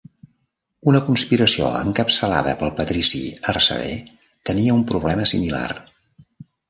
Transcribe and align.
Una 0.91 1.01
conspiració 1.09 1.67
encapçalada 1.81 2.55
pel 2.63 2.73
patrici 2.79 3.21
Arsaber 3.53 3.93
tenia 4.51 4.75
un 4.79 4.85
problema 4.93 5.29
similar. 5.37 5.67